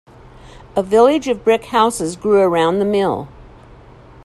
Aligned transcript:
A 0.75 0.81
village 0.81 1.27
of 1.27 1.43
brick 1.43 1.65
houses 1.65 2.15
grew 2.15 2.39
around 2.41 2.79
the 2.79 2.85
mill. 2.85 3.27